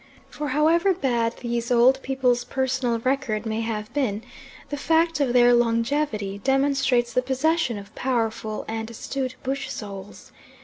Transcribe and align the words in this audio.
For, 0.31 0.47
however 0.47 0.95
bad 0.95 1.37
these 1.41 1.69
old 1.71 2.01
people's 2.01 2.43
personal 2.43 2.97
record 2.97 3.45
may 3.45 3.61
have 3.61 3.93
been, 3.93 4.23
the 4.69 4.75
fact 4.77 5.19
of 5.19 5.31
their 5.31 5.53
longevity 5.53 6.39
demonstrates 6.39 7.13
the 7.13 7.21
possession 7.21 7.77
of 7.77 7.93
powerful 7.93 8.65
and 8.67 8.89
astute 8.89 9.35
bush 9.43 9.69
souls. 9.69 10.31